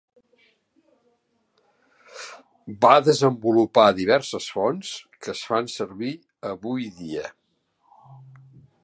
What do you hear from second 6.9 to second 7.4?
dia.